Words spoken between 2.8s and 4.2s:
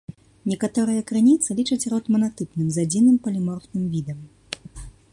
адзіным паліморфным відам.